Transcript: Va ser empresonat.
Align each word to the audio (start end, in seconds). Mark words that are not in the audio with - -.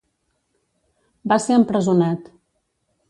Va 1.33 1.39
ser 1.45 1.59
empresonat. 1.59 2.33